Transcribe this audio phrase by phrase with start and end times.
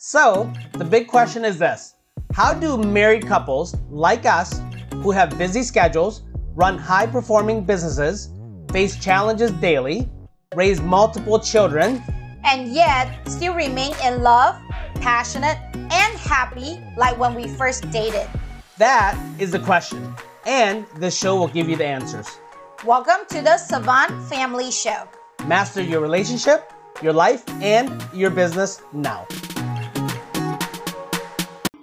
[0.00, 1.96] So, the big question is this
[2.32, 4.60] How do married couples like us,
[5.02, 6.22] who have busy schedules,
[6.54, 8.30] run high performing businesses,
[8.70, 10.08] face challenges daily,
[10.54, 12.00] raise multiple children,
[12.44, 14.54] and yet still remain in love,
[15.00, 18.28] passionate, and happy like when we first dated?
[18.76, 20.14] That is the question,
[20.46, 22.38] and this show will give you the answers.
[22.84, 25.08] Welcome to the Savanh Family Show.
[25.44, 26.72] Master your relationship,
[27.02, 29.26] your life, and your business now.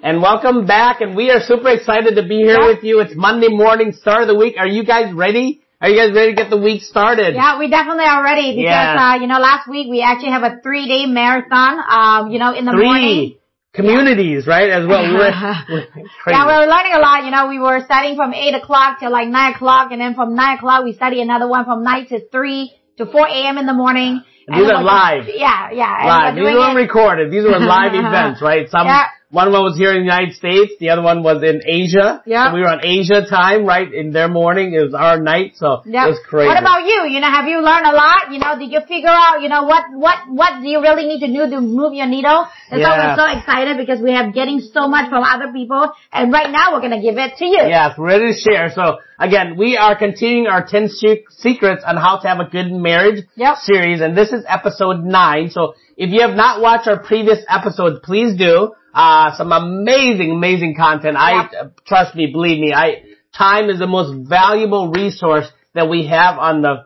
[0.06, 3.00] And welcome back, and we are super excited to be here with you.
[3.00, 4.54] It's Monday morning, start of the week.
[4.56, 5.64] Are you guys ready?
[5.82, 7.34] Are you guys ready to get the week started?
[7.34, 9.14] Yeah, we definitely are ready because, Yeah.
[9.14, 12.54] uh, you know, last week we actually have a three day marathon, um, you know,
[12.54, 13.36] in the Three morning.
[13.74, 14.70] communities, right?
[14.70, 15.02] As well.
[15.10, 15.34] We were,
[15.70, 15.86] we were.
[16.30, 17.26] Yeah, we were learning a lot.
[17.26, 20.36] You know, we were studying from 8 o'clock till like 9 o'clock and then from
[20.36, 23.58] 9 o'clock we study another one from 9 to 3 to 4 a.m.
[23.58, 24.22] in the morning.
[24.48, 25.26] And these are we're live.
[25.26, 25.98] just- Yeah, yeah.
[26.00, 26.36] and live.
[26.36, 27.32] we're These weren't recorded.
[27.32, 28.70] These were live events, right?
[28.70, 29.06] Some Yeah.
[29.32, 32.22] One one was here in the United States, the other one was in Asia.
[32.26, 32.50] Yeah.
[32.50, 33.92] So we were on Asia time, right?
[33.92, 36.06] In their morning, it was our night, so Yeah.
[36.06, 36.48] it was crazy.
[36.48, 37.10] What about you?
[37.10, 38.32] You know, have you learned a lot?
[38.32, 41.20] You know, did you figure out, you know, what, what, what do you really need
[41.26, 42.48] to do to move your needle?
[42.70, 43.16] That's why Yeah.
[43.16, 46.74] we're so excited because we have getting so much from other people and right now
[46.74, 47.62] we're gonna give it to you.
[47.66, 48.70] Yes, we're ready to share.
[48.72, 50.90] So again, we are continuing our 10
[51.30, 53.58] secrets on how to have a good marriage Yep.
[53.58, 55.50] series, and this is episode 9.
[55.50, 58.74] So if you have not watched our previous episodes, please do.
[58.96, 61.18] Uh, some amazing, amazing content.
[61.18, 63.04] I, uh, trust me, believe me, I,
[63.38, 66.86] time is the most valuable resource that we have on the,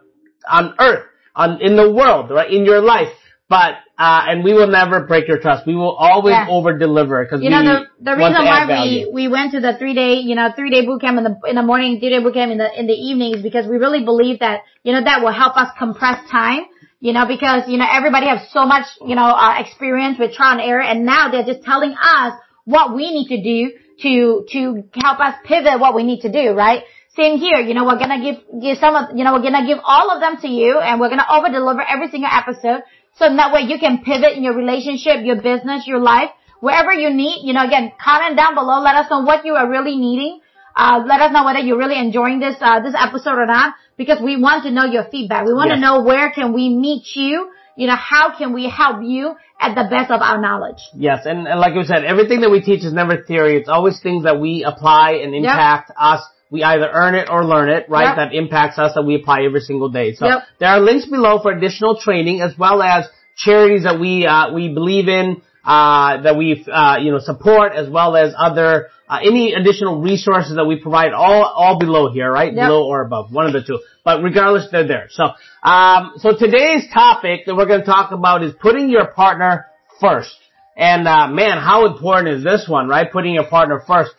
[0.50, 3.10] on earth, on, in the world, right, in your life.
[3.48, 5.68] But, uh, and we will never break your trust.
[5.68, 6.48] We will always Yeah.
[6.50, 9.08] over deliver because You know, the, the reason why value.
[9.08, 11.36] we, we went to the three day, you know, three day boot camp in the,
[11.48, 13.78] in the morning, three day boot camp in the, in the evening is because we
[13.78, 16.66] really believe that, you know, that will help us compress time,
[17.00, 20.60] you know, because, you know, everybody has so much, you know, uh, experience with trial
[20.60, 22.34] and error and now they're just telling us
[22.66, 26.52] what we need to do to, to help us pivot what we need to do,
[26.52, 26.84] right?
[27.16, 29.80] Same here, you know, we're gonna give, give some of, you know, we're gonna give
[29.84, 32.84] all of them to you and we're gonna over deliver every single episode.
[33.16, 37.10] So that way you can pivot in your relationship, your business, your life, wherever you
[37.10, 40.42] need, you know, again, comment down below, let us know what you are really needing.
[40.76, 44.20] Uh, let us know whether you're really enjoying this, uh, this episode or not, because
[44.24, 45.46] we want to know your feedback.
[45.46, 45.78] We want Yes.
[45.78, 49.76] to know where can we meet you, you know, how can we help you at
[49.76, 50.82] the best of our knowledge.
[50.96, 53.58] Yes, and, and like you said, everything that we teach is never theory.
[53.58, 56.22] It's always things that we apply and impact us.
[56.50, 58.08] We either earn it or learn it, right?
[58.10, 58.16] Yep.
[58.22, 60.14] That impacts us that we apply every single day.
[60.16, 60.40] So Yep.
[60.60, 63.06] there are links below for additional training as well as
[63.36, 67.90] charities that we, uh, we believe in, uh, that we, uh, you know, support as
[67.90, 72.54] well as other, uh, any additional resources that we provide all, all below here, right?
[72.54, 72.68] Yep.
[72.68, 73.80] Below or above, one of the two.
[74.06, 75.08] But regardless, they're there.
[75.10, 75.30] So,
[75.64, 79.66] um, so today's topic that we're going to talk about is putting your partner
[80.00, 80.36] first.
[80.78, 83.12] And, uh, man, how important is this one, right?
[83.12, 84.12] Putting your partner first.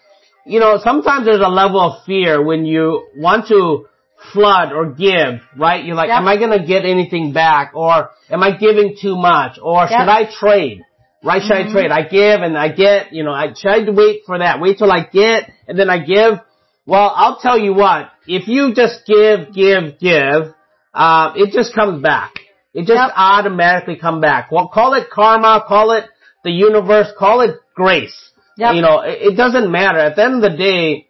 [0.45, 3.87] You know, sometimes there's a level of fear when you want to
[4.33, 5.85] flood or give, right?
[5.85, 6.19] You're like, Yep.
[6.19, 7.73] am I going to get anything back?
[7.75, 9.59] Or am I giving too much?
[9.63, 10.83] Or should I trade?
[11.23, 11.43] Right?
[11.43, 11.91] Should I trade?
[11.91, 14.61] I give and I get, you know, I should to wait for that?
[14.61, 16.41] Wait till I get and then I give?
[16.87, 20.55] Well, I'll tell you what, if you just give, give, give,
[20.95, 22.33] uh, it just comes back.
[22.73, 23.13] It just Yep.
[23.15, 24.51] automatically come back.
[24.51, 26.05] Well, call it karma, call it
[26.43, 28.17] the universe, call it grace.
[28.57, 28.75] Yep.
[28.75, 29.99] You know, it, it doesn't matter.
[29.99, 31.07] At the end of the day,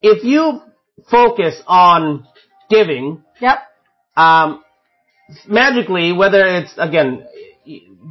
[0.00, 0.60] if you
[1.10, 2.26] focus on
[2.70, 3.58] giving, Yep.
[4.16, 4.62] um,
[5.48, 7.26] magically, whether it's again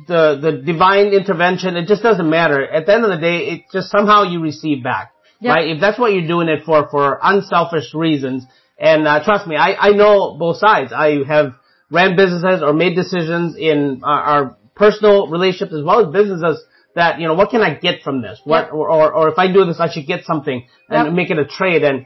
[0.07, 2.65] the the divine intervention, it just doesn't matter.
[2.67, 5.55] At the end of the day, it just somehow you receive back, Yep.
[5.55, 5.67] right?
[5.69, 8.45] If that's what you're doing it for, for unselfish reasons,
[8.77, 10.91] and uh, trust me, I I know both sides.
[10.91, 11.53] I have
[11.91, 16.63] ran businesses or made decisions in our, our personal relationships as well as businesses.
[16.95, 18.39] That you know, what can I get from this?
[18.43, 18.73] What Yep.
[18.73, 21.13] or, or or if I do this, I should get something and Yep.
[21.15, 22.05] make it a trade and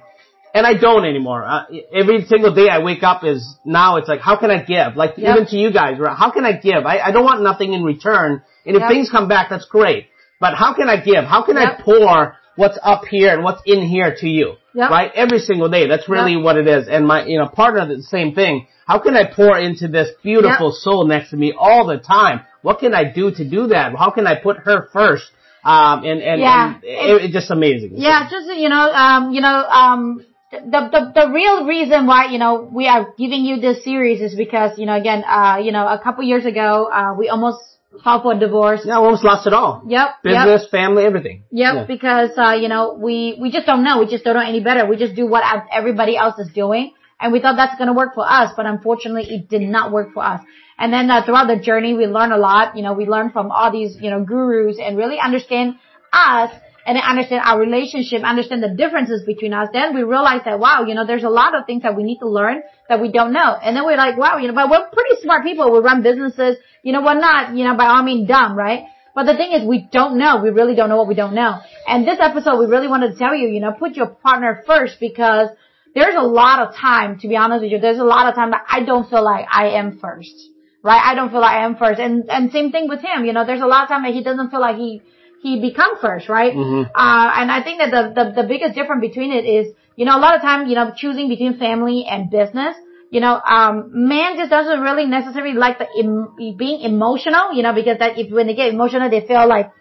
[0.57, 1.45] and I don't anymore.
[1.45, 4.95] Uh, every single day I wake up is now it's like, how can I give?
[4.95, 5.29] Like Yep.
[5.29, 6.17] even to you guys, right?
[6.17, 6.81] how can I give?
[6.85, 8.41] I, I don't want nothing in return.
[8.65, 8.89] And if Yep.
[8.89, 10.07] things come back, that's great.
[10.39, 11.23] But how can I give?
[11.25, 14.55] How can I pour what's up here and what's in here to you?
[14.73, 14.89] Yep.
[14.89, 15.11] Right?
[15.13, 15.87] Every single day.
[15.87, 16.43] That's really Yep.
[16.45, 16.87] what it is.
[16.87, 18.67] And my, you know, partner, the same thing.
[18.87, 22.41] How can I pour into this beautiful soul next to me all the time?
[22.61, 23.95] What can I do to do that?
[23.95, 25.27] How can I put her first?
[25.63, 26.65] Um, and, and, Yeah.
[26.75, 27.91] and it, it's just amazing.
[27.95, 30.59] Yeah, just you know, um, you know, um, the
[30.93, 34.77] the the real reason why you know we are giving you this series is because
[34.77, 37.59] you know again, uh, you know, a couple years ago, uh, we almost
[38.03, 38.81] filed for divorce.
[38.85, 39.83] Yeah, we almost lost it all.
[39.87, 40.07] Yep.
[40.23, 40.23] Yep.
[40.23, 41.43] Business, family, everything.
[41.51, 41.85] Yep, Yeah.
[41.85, 43.99] because uh, you know we we just don't know.
[43.99, 44.87] We just don't know any better.
[44.87, 48.25] We just do what everybody else is doing, and we thought that's gonna work for
[48.25, 50.41] us, but unfortunately, it did not work for us.
[50.79, 52.77] And then uh, throughout the journey, we learn a lot.
[52.77, 55.75] You know, we learn from all these, you know, gurus and really understand
[56.13, 56.51] us
[56.87, 59.67] and understand our relationship, understand the differences between us.
[59.73, 62.19] Then we realize that, wow, you know, there's a lot of things that we need
[62.19, 63.57] to learn that we don't know.
[63.61, 65.69] And then we're like, wow, you know, but we're pretty smart people.
[65.69, 66.55] We run businesses.
[66.83, 68.85] You know, we're not, you know, by all means dumb, right?
[69.13, 70.41] But the thing is, we don't know.
[70.41, 71.59] We really don't know what we don't know.
[71.85, 74.97] And this episode, we really wanted to tell you, you know, put your partner first
[75.01, 75.49] because
[75.93, 78.51] there's a lot of time, to be honest with you, there's a lot of time
[78.51, 80.35] that I don't feel like I am first.
[80.83, 81.01] Right?
[81.03, 81.99] I don't feel like I am first.
[81.99, 84.23] And, and same thing with him, you know, there's a lot of time that he
[84.23, 85.01] doesn't feel like he,
[85.41, 86.53] he become first, right?
[86.53, 86.89] Mm-hmm.
[86.93, 90.17] Uh, and I think that the, the, the biggest difference between it is, you know,
[90.17, 92.75] a lot of time, you know, choosing between family and business,
[93.09, 97.73] you know, um, man just doesn't really necessarily like the em- being emotional, you know,
[97.73, 99.71] because that if when they get emotional, they feel like,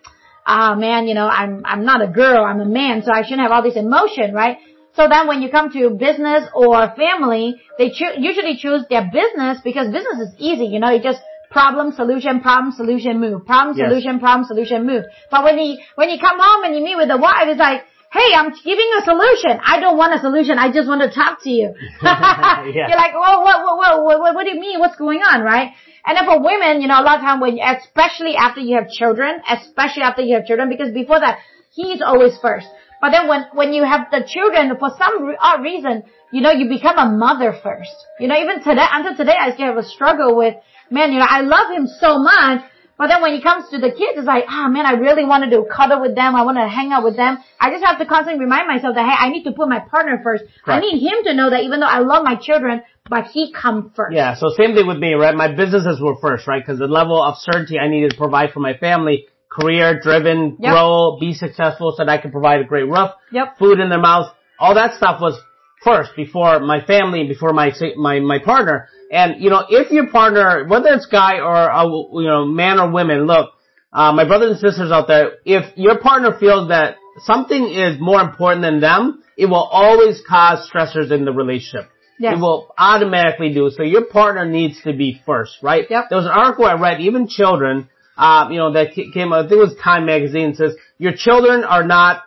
[0.46, 3.40] ah, man, you know, I'm I'm not a girl, I'm a man, so I shouldn't
[3.40, 4.58] have all this emotion, right?
[4.94, 9.58] So then when you come to business or family, they cho- usually choose their business
[9.62, 11.20] because business is easy, you know, it just
[11.50, 13.46] problem, solution, problem, solution, move.
[13.46, 13.88] Problem, Yes.
[13.88, 15.04] solution, problem, solution, move.
[15.30, 17.82] But when you, when you come home and you meet with the wife, it's like,
[18.12, 19.60] hey, I'm giving you a solution.
[19.64, 20.58] I don't want a solution.
[20.58, 21.74] I just want to talk to you.
[22.02, 22.88] Yeah.
[22.88, 24.80] You're like, well, what, what, what, what, what, what do you mean?
[24.80, 25.72] What's going on, right?
[26.06, 28.88] And then for women, you know, a lot of time when, especially after you have
[28.88, 31.38] children, especially after you have children, because before that,
[31.74, 32.66] he's always first.
[33.00, 36.68] But then when, when you have the children, for some odd reason, you know, you
[36.68, 37.94] become a mother first.
[38.18, 40.54] You know, even today, until today, I still have a struggle with,
[40.90, 42.62] man, you know, I love him so much,
[42.98, 45.50] but then when it comes to the kids, it's like, ah, man, I really wanted
[45.50, 46.34] to cuddle with them.
[46.34, 47.38] I want to hang out with them.
[47.60, 50.20] I just have to constantly remind myself that, hey, I need to put my partner
[50.22, 50.44] first.
[50.64, 53.92] I need him to know that even though I love my children, but he come
[53.94, 54.14] first.
[54.14, 55.34] Yeah, so same thing with me, right?
[55.34, 56.62] My businesses were first, right?
[56.64, 60.72] Because the level of certainty I needed to provide for my family, career driven, Yep.
[60.72, 63.58] grow, be successful so that I could provide a great roof, Yep.
[63.58, 65.38] food in their mouth, all that stuff was
[65.82, 68.88] first before my family, before my, my, my partner.
[69.10, 72.90] And, you know, if your partner, whether it's guy or, a, you know, man or
[72.90, 73.50] women, look,
[73.92, 78.20] uh, my brothers and sisters out there, if your partner feels that something is more
[78.20, 81.90] important than them, it will always cause stressors in the relationship.
[82.18, 82.34] Yes.
[82.36, 83.70] It will automatically do.
[83.70, 85.84] So your partner needs to be first, right?
[85.88, 86.06] Yep.
[86.08, 89.48] There was an article I read, even children, uh, you know, that came out, I
[89.48, 92.22] think it was Time Magazine, says, your children are not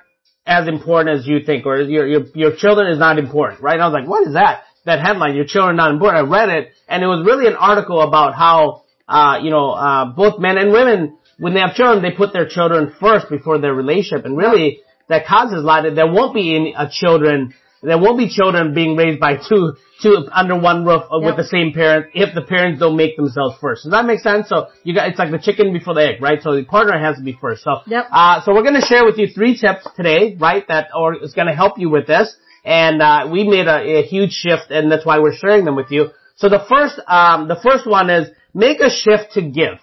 [0.49, 3.75] as important as you think, or your, your, your children is not important, right?
[3.75, 4.63] And I was like, what is that?
[4.83, 6.25] That headline, your children not important.
[6.25, 10.05] I read it, and it was really an article about how, uh, you know, uh,
[10.05, 13.75] both men and women, when they have children, they put their children first before their
[13.75, 18.17] relationship, and really, that causes a lot of, there won't be any, children, there won't
[18.17, 22.07] be children being raised by two, two under one roof uh, with the same parent
[22.13, 23.83] if the parents don't make themselves first.
[23.83, 24.49] Does that make sense?
[24.49, 26.41] So you got, it's like the chicken before the egg, right?
[26.41, 27.63] So the partner has to be first.
[27.63, 28.07] So, Yep.
[28.11, 30.67] uh, so we're gonna share with you three tips today, right?
[30.67, 32.35] That, or is gonna help you with this.
[32.65, 35.89] And, uh, we made a, a huge shift and that's why we're sharing them with
[35.89, 36.09] you.
[36.35, 39.79] So the first, um, the first one is make a shift to give.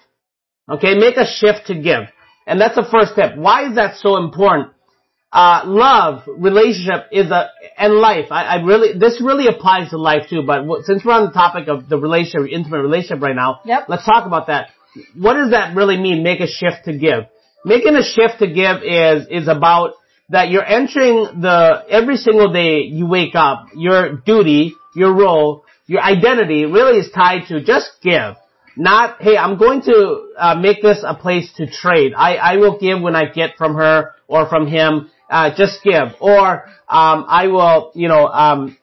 [0.70, 2.04] Okay, make a shift to give.
[2.46, 3.36] And that's the first tip.
[3.36, 4.72] Why is that so important?
[5.36, 8.28] Uh, love, relationship is a, and life.
[8.30, 11.32] I, I really, this really applies to life too, but w- since we're on the
[11.32, 13.80] topic of the relationship, intimate relationship right now, Yep.
[13.90, 14.70] let's talk about that.
[15.14, 17.20] What does that really mean, make a shift to give?
[17.66, 19.88] Making a shift to give is, is about
[20.30, 26.00] that you're entering the, every single day you wake up, your duty, your role, your
[26.00, 28.36] identity really is tied to just give.
[28.74, 29.96] Not, hey, I'm going to
[30.38, 32.12] uh, make this a place to trade.
[32.16, 35.10] I, I will give when I get from her or from him.
[35.28, 36.14] Uh, just give.
[36.20, 38.76] Or um, I will, you know, um,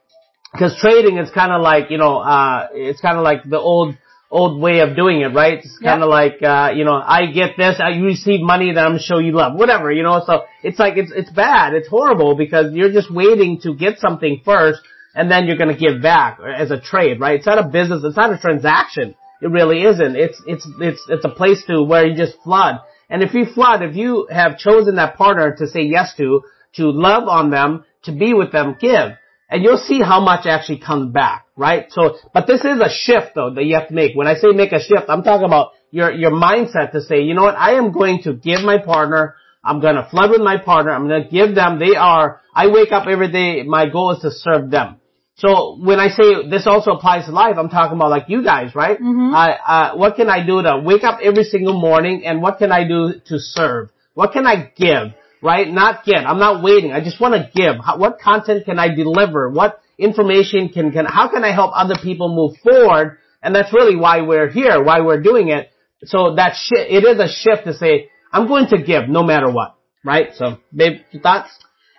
[0.51, 3.95] because trading is kind of like, you know, uh, it's kind of like the old
[4.29, 5.59] old way of doing it, right?
[5.59, 8.85] It's kind of like, uh, you know, I get this, I you receive money, that
[8.85, 10.23] I'm show you love, whatever, you know.
[10.25, 14.41] So it's like it's it's bad, it's horrible because you're just waiting to get something
[14.43, 14.81] first,
[15.13, 17.37] and then you're gonna give back as a trade, right?
[17.37, 19.15] It's not a business, it's not a transaction.
[19.41, 20.15] It really isn't.
[20.15, 22.79] It's it's it's it's a place to where you just flood.
[23.09, 26.41] And if you flood, if you have chosen that partner to say yes to,
[26.75, 29.11] to love on them, to be with them, give.
[29.49, 31.85] And you'll see how much actually comes back, right?
[31.89, 34.15] So, but this is a shift though that you have to make.
[34.15, 37.35] When I say make a shift, I'm talking about your, your mindset to say, you
[37.35, 40.91] know what, I am going to give my partner, I'm gonna flood with my partner,
[40.91, 44.31] I'm gonna give them, they are, I wake up every day, my goal is to
[44.31, 44.97] serve them.
[45.35, 48.75] So when I say this also applies to life, I'm talking about like you guys,
[48.75, 48.97] right?
[49.33, 52.71] I, uh, what can I do to wake up every single morning and what can
[52.71, 53.89] I do to serve?
[54.13, 55.13] What can I give?
[55.41, 55.67] Right?
[55.67, 56.25] Not get.
[56.25, 56.93] I'm not waiting.
[56.93, 57.83] I just want to give.
[57.83, 59.49] How, what content can I deliver?
[59.49, 63.17] What information can, can, how can I help other people move forward?
[63.41, 65.69] And that's really why we're here, why we're doing it.
[66.05, 69.49] So that shi it is a shift to say, I'm going to give no matter
[69.51, 69.75] what.
[70.05, 70.29] Right?
[70.35, 71.49] So, babe, thoughts?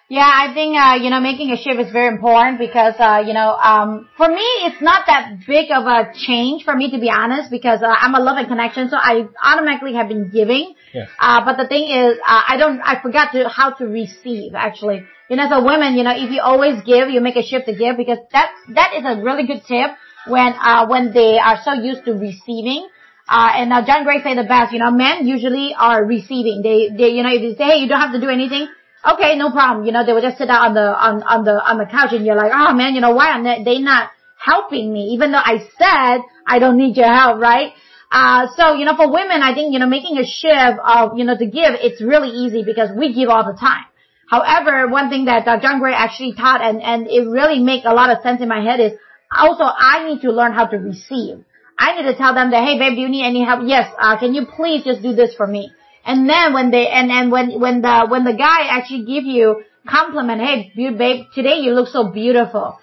[0.09, 3.33] Yeah, I think uh, you know making a shift is very important because uh, you
[3.33, 7.09] know um, for me it's not that big of a change for me to be
[7.09, 10.75] honest because uh, I'm a love and connection so I automatically have been giving.
[10.93, 11.07] Yeah.
[11.19, 15.05] Uh, but the thing is uh, I don't I forgot to how to receive actually.
[15.31, 17.65] You know, as a woman, you know, if you always give, you make a shift
[17.67, 19.91] to give because that that is a really good tip
[20.27, 22.87] when uh, when they are so used to receiving.
[23.27, 26.61] Uh, and uh, John Gray say the best, you know, men usually are receiving.
[26.63, 28.69] They, they, you know, if you say, hey, you don't have to do anything,
[29.13, 29.87] okay, no problem.
[29.87, 32.13] You know, they will just sit down on the, on, on the, on the couch
[32.13, 35.15] and you're like, oh man, you know, why are they not helping me?
[35.15, 37.73] Even though I said I don't need your help, right?
[38.11, 41.25] Uh, so, you know, for women, I think, you know, making a shift of, you
[41.25, 43.85] know, to give, it's really easy because we give all the time.
[44.31, 47.93] However, one thing that uh, John Gray actually taught and, and it really make a
[47.93, 48.93] lot of sense in my head is
[49.31, 51.45] also I need to learn how to receive.
[51.79, 53.63] I need to tell them that, hey babe, do you need any help?
[53.67, 55.73] Yes, uh, can you please just do this for me?
[56.07, 59.63] And then when they, and then when, when the, when the guy actually give you
[59.89, 62.79] compliment, hey babe, today you look so beautiful.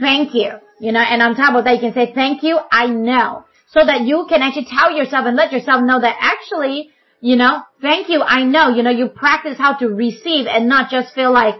[0.00, 0.52] Thank you.
[0.80, 3.44] You know, and on top of that you can say, thank you, I know.
[3.70, 7.62] So that you can actually tell yourself and let yourself know that actually, you know,
[7.82, 11.32] thank you, I know, you know, you practice how to receive and not just feel
[11.32, 11.54] like,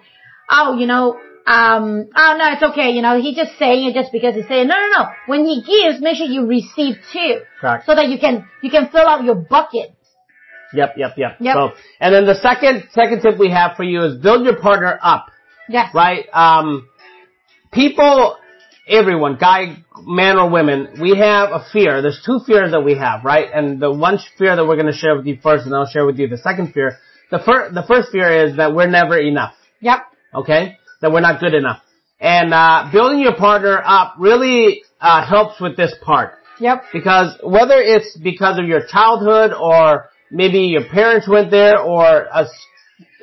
[0.51, 4.13] oh, you know, um, oh no, it's okay, you know, he's just saying it just
[4.13, 5.09] because he's saying, no, no, no.
[5.27, 7.41] When he gives, make sure you receive too.
[7.61, 7.87] Correct.
[7.87, 9.95] So that you can, you can fill out your bucket.
[10.75, 11.37] Yep, yep, yep.
[11.41, 11.55] Yep.
[11.55, 11.71] So,
[12.01, 15.27] and then the second, second tip we have for you is build your partner up,
[15.69, 15.95] Yes.
[15.95, 16.27] right?
[16.33, 16.89] Um,
[17.73, 18.37] people,
[18.87, 22.03] everyone, guy, man or women, we have a fear.
[22.03, 23.49] There's two fears that we have, right?
[23.53, 26.05] And the one fear that we're going to share with you first, and I'll share
[26.07, 26.99] with you the second fear.
[27.31, 29.55] The first, the first fear is that we're never enough.
[29.81, 30.01] Yep.
[30.35, 30.77] Okay?
[31.01, 31.83] That we're not good enough.
[32.21, 36.33] And, uh, building your partner up really, uh, helps with this part.
[36.61, 36.85] Yep.
[36.93, 42.29] Because whether it's because of your childhood or maybe your parents went there or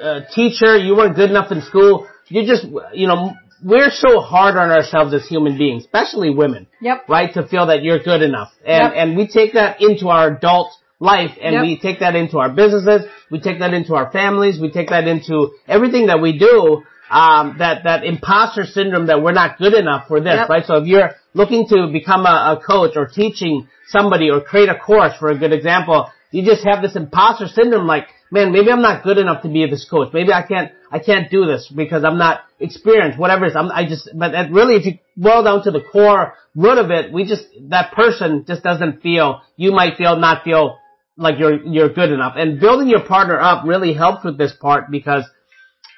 [0.01, 3.33] a teacher, you weren't good enough in school, you just, you know,
[3.63, 7.07] we're so hard on ourselves as human beings, especially women, Yep.
[7.07, 7.33] right?
[7.33, 8.51] To feel that you're good enough.
[8.65, 8.93] And, Yep.
[8.95, 11.61] and we take that into our adult life and Yep.
[11.61, 15.07] we take that into our businesses, we take that into our families, we take that
[15.07, 20.07] into everything that we do, um, that, that imposter syndrome that we're not good enough
[20.07, 20.65] for this, right?
[20.65, 24.75] So if you're looking to become a, a coach or teaching somebody or create a
[24.75, 28.81] course for a good example, you just have this imposter syndrome like, man, maybe I'm
[28.81, 30.13] not good enough to be this coach.
[30.13, 33.55] Maybe I can't, I can't do this because I'm not experienced, whatever it is.
[33.55, 36.91] I'm, I just, but that really, if you boil down to the core root of
[36.91, 40.77] it, we just, that person just doesn't feel, you might feel, not feel
[41.17, 42.33] like you're, you're good enough.
[42.35, 45.23] And building your partner up really helps with this part because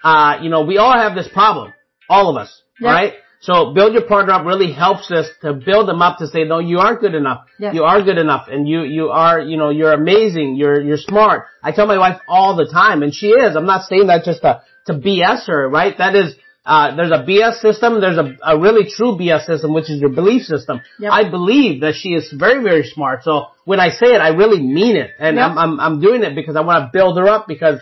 [0.04, 1.74] uh, you know, we all have this problem.
[2.10, 2.62] All of us.
[2.80, 2.88] Yep.
[2.88, 3.14] Right?
[3.48, 6.60] So build your partner up really helps us to build them up to say, no,
[6.60, 7.46] you aren't good enough.
[7.58, 7.74] Yes.
[7.74, 10.58] You are good enough and you, you are, you know, you're amazing.
[10.58, 11.46] You're, you're smart.
[11.64, 13.56] I tell my wife all the time and she is.
[13.56, 15.98] I'm not saying that just to, to BS her, right?
[15.98, 16.36] That is,
[16.66, 18.02] uh, there's a BS system.
[18.02, 20.82] There's a, a really true BS system, which is your belief system.
[21.00, 21.10] Yep.
[21.10, 23.24] I believe that she is very, very smart.
[23.24, 25.12] So when I say it, I really mean it.
[25.20, 25.52] And Yep.
[25.52, 27.80] I'm, I'm, I'm doing it because I want to build her up because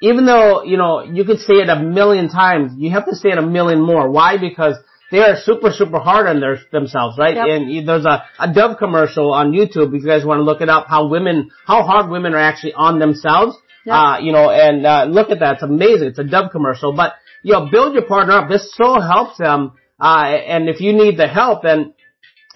[0.00, 3.30] even though, you know, you could say it a million times, you have to say
[3.30, 4.08] it a million more.
[4.08, 4.38] Why?
[4.38, 4.76] Because
[5.10, 7.34] they are super, super hard on their, themselves, right?
[7.34, 7.46] Yep.
[7.48, 10.68] And there's a, a Dove commercial on YouTube if you guys want to look it
[10.68, 13.56] up, how women, how hard women are actually on themselves.
[13.86, 13.94] Yep.
[13.94, 15.54] Uh, you know, and, uh, look at that.
[15.54, 16.08] It's amazing.
[16.08, 18.48] It's a Dove commercial, but, you know, build your partner up.
[18.48, 19.72] This so helps them.
[19.98, 21.94] Uh, and if you need the help, then,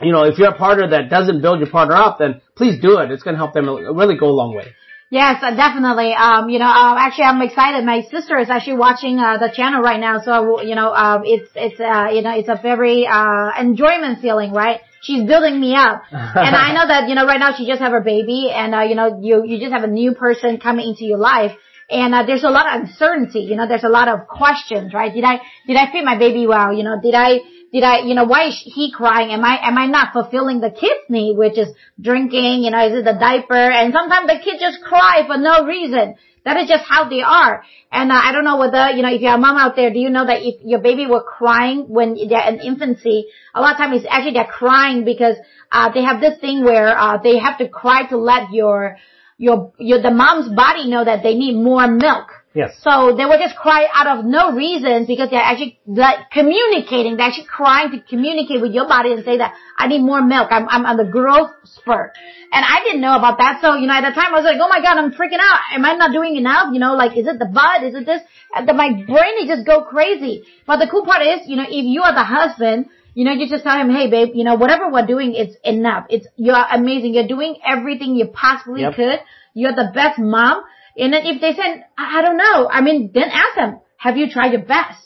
[0.00, 2.98] you know, if you're a partner that doesn't build your partner up, then please do
[2.98, 3.10] it.
[3.10, 4.72] It's going to help them really go a long way.
[5.14, 6.12] Yes, uh, definitely.
[6.12, 7.84] Um, you know, uh, actually, I'm excited.
[7.84, 11.48] My sister is actually watching uh, the channel right now, so you know, um, it's
[11.54, 14.80] it's uh, you know, it's a very uh, enjoyment feeling, right?
[15.02, 17.92] She's building me up, and I know that you know, right now she just have
[17.92, 21.04] her baby, and uh, you know, you you just have a new person coming into
[21.04, 21.52] your life.
[21.88, 23.68] And uh, there's a lot of uncertainty, you know.
[23.68, 25.14] There's a lot of questions, right?
[25.14, 26.72] Did I did I feed my baby well?
[26.72, 27.38] You know, did I
[27.74, 29.30] did I, you know, why is he crying?
[29.32, 31.66] Am I, am I not fulfilling the kid's need, which is
[32.00, 33.52] drinking, you know, is it the diaper?
[33.56, 36.14] And sometimes the kids just cry for no reason.
[36.44, 37.64] That is just how they are.
[37.90, 39.98] And uh, I don't know whether, you know, if you're a mom out there, do
[39.98, 43.78] you know that if your baby were crying when they're in infancy, a lot of
[43.78, 45.34] times it's actually they're crying because,
[45.72, 48.98] uh, they have this thing where, uh, they have to cry to let your,
[49.36, 52.28] your, your, the mom's body know that they need more milk.
[52.54, 52.78] Yes.
[52.82, 57.16] So they would just cry out of no reason because they're actually like communicating.
[57.16, 60.48] They're actually crying to communicate with your body and say that I need more milk.
[60.52, 62.12] I'm, I'm on the growth spurt.
[62.52, 63.60] And I didn't know about that.
[63.60, 65.58] So, you know, at the time I was like, oh my God, I'm freaking out.
[65.74, 66.72] Am I not doing enough?
[66.72, 67.82] You know, like, is it the butt?
[67.82, 68.22] Is it this?
[68.54, 70.44] My brain is just go crazy.
[70.64, 73.48] But the cool part is, you know, if you are the husband, you know, you
[73.48, 76.06] just tell him, hey babe, you know, whatever we're doing, it's enough.
[76.08, 77.14] It's, you're amazing.
[77.14, 78.94] You're doing everything you possibly Yep.
[78.94, 79.18] could.
[79.54, 80.62] You're the best mom.
[80.96, 84.16] And then if they say, I I don't know, I mean, then ask them, have
[84.16, 85.00] you tried your best?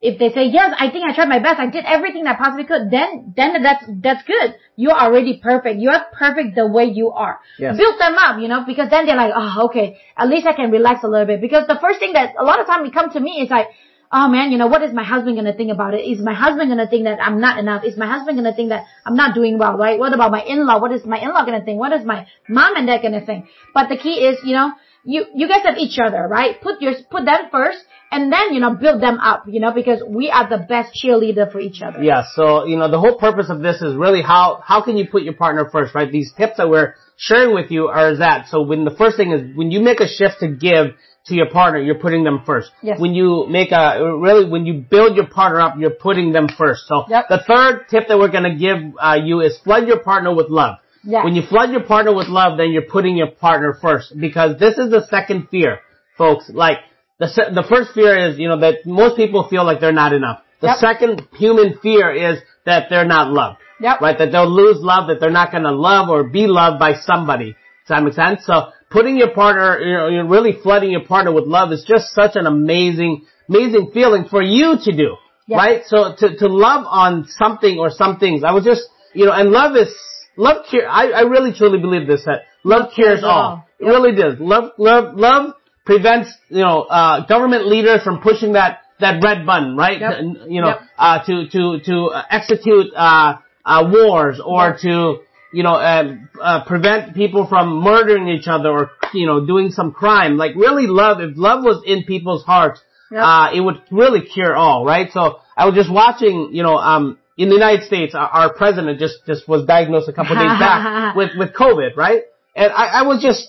[0.00, 2.38] If they say, yes, I think I tried my best, I did everything that I
[2.38, 4.56] possibly could, then, then that's, that's good.
[4.74, 5.78] You're already perfect.
[5.78, 7.38] You are perfect the way you are.
[7.56, 7.76] Yes.
[7.78, 10.72] Build them up, you know, because then they're like, oh, okay, at least I can
[10.72, 11.40] relax a little bit.
[11.40, 13.68] Because the first thing that a lot of time it come to me is like,
[14.12, 15.98] oh man, you know, what is my husband gonna think about it?
[15.98, 17.84] Is my husband gonna think that I'm not enough?
[17.84, 19.98] Is my husband gonna think that I'm not doing well, right?
[19.98, 20.80] What about my in-law?
[20.80, 21.78] What is my in-law gonna think?
[21.78, 23.46] What is my mom and dad gonna think?
[23.72, 24.72] But the key is, you know,
[25.04, 26.60] you, you guys have each other, right?
[26.60, 30.02] Put your, put them first and then, you know, build them up, you know, because
[30.06, 32.02] we are the best cheerleader for each other.
[32.02, 35.08] Yeah, so, you know, the whole purpose of this is really how, how can you
[35.08, 36.10] put your partner first, right?
[36.10, 38.48] These tips that we're sharing with you are that.
[38.48, 40.94] So when the first thing is, when you make a shift to give
[41.26, 42.70] to your partner, you're putting them first.
[42.82, 43.00] Yes.
[43.00, 46.82] When you make a, really, when you build your partner up, you're putting them first.
[46.88, 47.28] So Yep.
[47.28, 50.76] the third tip that we're gonna give, uh, you is flood your partner with love.
[51.04, 51.24] Yeah.
[51.24, 54.78] When you flood your partner with love, then you're putting your partner first because this
[54.78, 55.80] is the second fear,
[56.16, 56.48] folks.
[56.48, 56.78] Like
[57.18, 60.12] the se- the first fear is you know that most people feel like they're not
[60.12, 60.40] enough.
[60.60, 60.76] The Yep.
[60.76, 63.58] second human fear is that they're not loved.
[63.80, 64.00] Yep.
[64.00, 64.16] Right?
[64.16, 67.50] That they'll lose love, that they're not gonna love or be loved by somebody.
[67.52, 68.44] Does that make sense?
[68.46, 72.14] So putting your partner, you know, you're really flooding your partner with love is just
[72.14, 75.16] such an amazing, amazing feeling for you to do.
[75.48, 75.58] Yep.
[75.58, 75.82] Right?
[75.86, 78.82] So to, to love on something or some things, I was just,
[79.14, 79.92] you know, and love is,
[80.36, 83.66] love cure, I, I really truly believe this, that love cures all.
[83.78, 84.38] It really does.
[84.38, 89.76] Love, love, love prevents, you know, uh, government leaders from pushing that, that red button,
[89.76, 90.00] right?
[90.00, 90.20] Yep.
[90.48, 90.80] You know, Yep.
[90.98, 94.78] uh, to, to, to uh, execute, uh, uh, wars or Yep.
[94.80, 95.16] to,
[95.52, 99.92] you know, um, uh, prevent people from murdering each other or, you know, doing some
[99.92, 100.36] crime.
[100.36, 103.22] Like really love, if love was in people's hearts, Yep.
[103.22, 105.10] uh, it would really cure all, right?
[105.12, 109.24] So I was just watching, you know, um, in the United States, our, president just,
[109.26, 112.22] just was diagnosed a couple days back with, with COVID, right?
[112.54, 113.48] And I, I was just,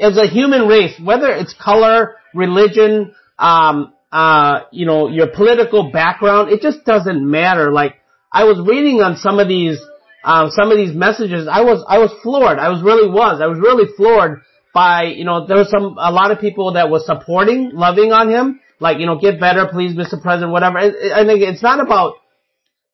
[0.00, 6.50] as a human race, whether it's color, religion, um, uh, you know, your political background,
[6.50, 7.72] it just doesn't matter.
[7.72, 7.96] Like,
[8.30, 9.80] I was reading on some of these,
[10.22, 12.58] um, some of these messages, I was, I was floored.
[12.58, 13.40] I was really was.
[13.40, 16.90] I was really floored by, you know, there was some, a lot of people that
[16.90, 20.20] was supporting, loving on him, like, you know, get better, please, Mr.
[20.20, 20.78] President, whatever.
[20.78, 22.14] I, I think it's not about,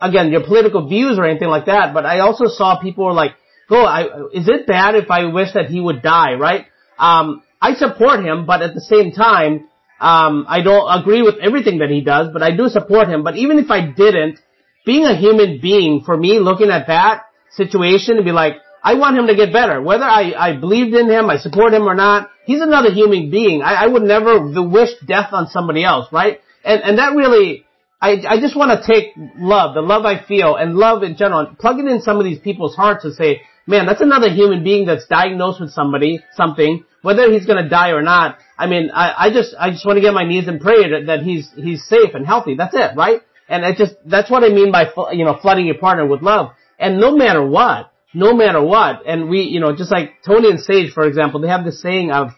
[0.00, 3.32] again, your political views or anything like that, but I also saw people were like,
[3.70, 6.66] oh, I, is it bad if I wish that he would die, right?
[6.98, 9.68] Um, I support him, but at the same time,
[10.00, 13.22] um, I don't agree with everything that he does, but I do support him.
[13.22, 14.38] But even if I didn't,
[14.86, 19.18] being a human being, for me, looking at that situation and be like, I want
[19.18, 19.82] him to get better.
[19.82, 23.60] Whether I, I believed in him, I support him or not, he's another human being.
[23.62, 26.40] I, I would never wish death on somebody else, right?
[26.64, 27.66] And, and that really,
[28.00, 31.54] I, I just want to take love, the love I feel, and love in general,
[31.58, 34.86] plug it in some of these people's hearts and say, man, that's another human being
[34.86, 38.38] that's diagnosed with somebody, something, whether he's gonna die or not.
[38.58, 41.06] I mean, I, I just, I just want to get my knees and pray that,
[41.06, 42.54] that he's, he's safe and healthy.
[42.56, 43.20] That's it, right?
[43.48, 46.52] And it just, that's what I mean by, you know, flooding your partner with love.
[46.78, 50.60] And no matter what, no matter what, and we, you know, just like Tony and
[50.60, 52.30] Sage, for example, they have this saying of,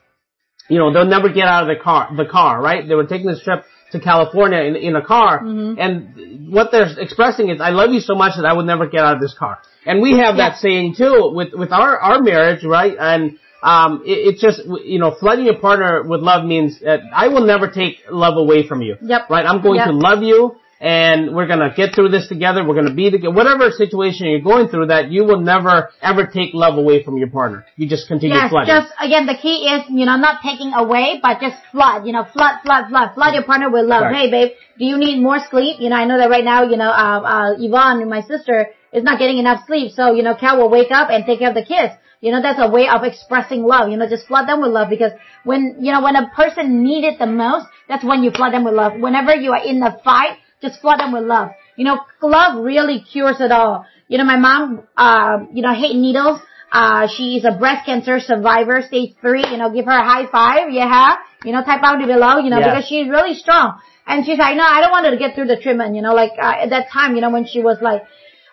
[0.68, 2.86] you know, they'll never get out of the car, the car, right?
[2.86, 5.38] They were taking this trip to California in, in a car,
[5.78, 9.04] and what they're expressing is, I love you so much that I would never get
[9.04, 9.58] out of this car.
[9.86, 12.94] And we have that saying too with, with our, our marriage, right?
[12.98, 17.28] And, um, it, it's just, you know, flooding your partner with love means that I
[17.28, 18.96] will never take love away from you.
[19.00, 19.30] Yep.
[19.30, 19.46] Right?
[19.46, 19.86] I'm going Yep.
[19.88, 22.66] to love you and we're gonna get through this together.
[22.66, 23.32] We're gonna be together.
[23.32, 27.30] Whatever situation you're going through that you will never ever take love away from your
[27.30, 27.64] partner.
[27.76, 28.66] You just continue Yes, flooding.
[28.74, 32.04] just again, the key is you know not taking away, but just flood.
[32.04, 34.02] You know, flood, flood, flood, flood your partner with love.
[34.02, 34.26] Right.
[34.26, 35.76] Hey, babe, do you need more sleep?
[35.78, 39.04] You know, I know that right now, you know, uh, uh, Yvonne, my sister, is
[39.04, 41.54] not getting enough sleep, so you know, Cal will wake up and take care of
[41.54, 41.92] the kids.
[42.20, 43.88] You know, that's a way of expressing love.
[43.90, 45.12] You know, just flood them with love because
[45.44, 48.64] when you know when a person needs it the most, that's when you flood them
[48.64, 48.98] with love.
[48.98, 51.50] Whenever you are in the fight, just flood them with love.
[51.76, 53.84] You know, love really cures it all.
[54.08, 56.40] You know, my mom, uh, you know, hate needles.
[56.70, 59.44] Uh, she's a breast cancer survivor, stage three.
[59.46, 60.70] You know, give her a high five.
[60.72, 61.16] Yeah.
[61.44, 62.68] You know, type out below, you know, Yes.
[62.70, 63.78] because she's really strong.
[64.06, 65.94] And she's like, no, I don't want her to get through the treatment.
[65.96, 68.02] You know, like, uh, at that time, you know, when she was like,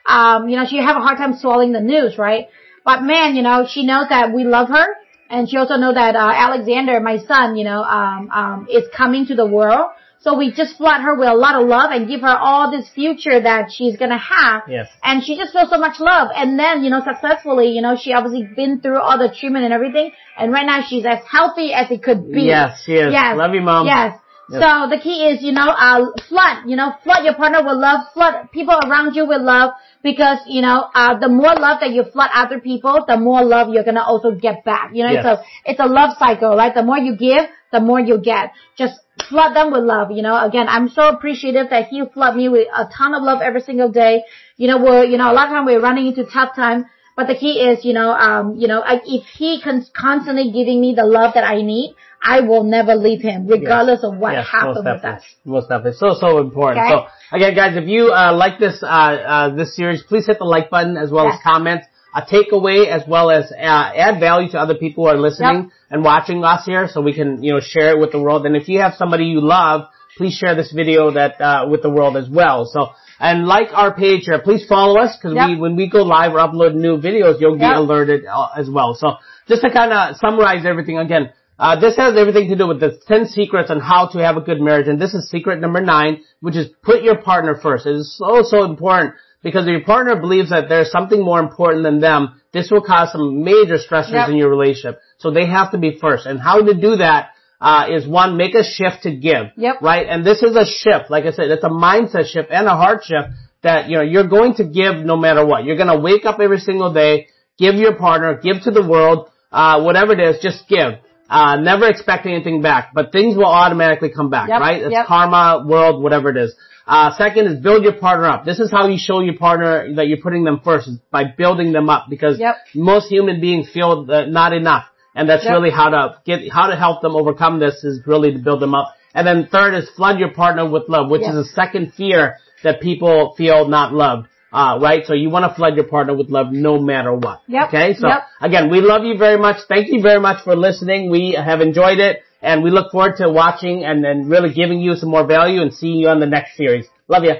[0.05, 2.47] um, you know, she have a hard time swallowing the news, right?
[2.85, 4.87] But man, you know, she knows that we love her.
[5.29, 9.27] And she also know that, uh, Alexander, my son, you know, um, um, is coming
[9.27, 9.91] to the world.
[10.21, 12.89] So we just flood her with a lot of love and give her all this
[12.89, 14.63] future that she's gonna have.
[14.67, 14.87] Yes.
[15.01, 16.29] And she just feels so much love.
[16.35, 19.73] And then, you know, successfully, you know, she obviously been through all the treatment and
[19.73, 20.11] everything.
[20.37, 22.43] And right now she's as healthy as it could be.
[22.43, 23.13] Yes, she is.
[23.13, 23.37] Yes.
[23.37, 23.87] Love you, Mom.
[23.87, 24.19] Yes.
[24.51, 24.61] Yes.
[24.61, 28.07] So the key is, you know, uh, flood, you know, flood your partner with love,
[28.13, 29.71] flood people around you with love,
[30.03, 33.71] because, you know, uh, the more love that you flood other people, the more love
[33.71, 34.89] you're gonna also get back.
[34.93, 35.23] You know, Yes.
[35.25, 36.73] it's a, it's a love cycle, right?
[36.73, 38.51] The more you give, the more you get.
[38.75, 38.95] Just
[39.29, 40.11] flood them with love.
[40.11, 43.41] You know, again, I'm so appreciative that he flood me with a ton of love
[43.41, 44.23] every single day.
[44.57, 47.27] You know, we're, you know, a lot of time we're running into tough time, but
[47.27, 51.05] the key is, you know, um, you know, if he can constantly giving me the
[51.05, 54.11] love that I need, I will never leave him, regardless yes.
[54.11, 55.23] of what yes, happened with us.
[55.45, 55.93] Most definitely.
[55.93, 56.85] So, so important.
[56.85, 56.91] Okay.
[56.91, 60.45] So, again, guys, if you, uh, like this, uh, uh, this series, please hit the
[60.45, 61.35] like button as well yes.
[61.35, 65.19] as comments a takeaway as well as uh, add value to other people who are
[65.19, 65.71] listening yep.
[65.91, 68.45] and watching us here so we can, you know, share it with the world.
[68.45, 71.89] And if you have somebody you love, please share this video that, uh, with the
[71.89, 72.65] world as well.
[72.65, 75.49] So, and like our page here, please follow us because yep.
[75.49, 77.77] we, when we go live or upload new videos, you'll get yep.
[77.77, 78.95] alerted uh, as well.
[78.95, 79.15] So
[79.47, 82.97] just to kind of summarize everything again, uh, this has everything to do with the
[83.07, 84.87] 10 secrets on how to have a good marriage.
[84.87, 87.85] And this is secret number nine, which is put your partner first.
[87.85, 91.83] It is so, so important because if your partner believes that there's something more important
[91.83, 94.29] than them, this will cause some major stressors yep.
[94.29, 94.99] in your relationship.
[95.17, 96.25] So they have to be first.
[96.25, 99.47] And how to do that uh, is one, make a shift to give.
[99.55, 99.81] Yep.
[99.81, 100.07] Right?
[100.09, 101.09] And this is a shift.
[101.09, 103.29] Like I said, it's a mindset shift and a heart shift
[103.61, 105.63] that, you know, you're going to give no matter what.
[105.63, 109.29] You're going to wake up every single day, give your partner, give to the world,
[109.51, 110.93] uh, whatever it is, just give.
[111.29, 114.59] Uh, never expect anything back, but things will automatically come back, yep.
[114.59, 114.81] right?
[114.81, 115.05] It's yep.
[115.05, 116.55] karma, world, whatever it is.
[116.89, 118.45] Uh, second is build your partner up.
[118.45, 121.71] This is how you show your partner that you're putting them first, is by building
[121.71, 122.55] them up because yep.
[122.73, 124.85] most human beings feel not enough.
[125.13, 125.53] And that's yep.
[125.53, 128.73] really how to get, how to help them overcome this is really to build them
[128.73, 128.95] up.
[129.13, 131.35] And then third is flood your partner with love, which yep.
[131.35, 134.27] is a second fear that people feel not loved.
[134.51, 135.05] Uh, right?
[135.05, 137.43] So you want to flood your partner with love no matter what.
[137.47, 137.67] Yep.
[137.67, 137.93] Okay?
[137.99, 138.09] So
[138.41, 139.57] again, we love you very much.
[139.67, 141.11] Thank you very much for listening.
[141.11, 144.95] We have enjoyed it and we look forward to watching and then really giving you
[144.95, 146.87] some more value and seeing you on the next series.
[147.07, 147.35] Love you.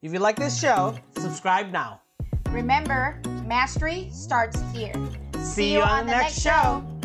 [0.00, 2.00] If you like this show, subscribe now.
[2.50, 4.94] Remember, mastery starts here.
[5.34, 6.50] See, See you on, on the next show.
[6.50, 6.97] show.